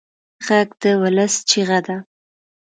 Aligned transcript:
غږ 0.45 0.69
د 0.81 0.83
ولس 1.01 1.33
چیغه 1.49 1.79
ده 1.87 1.97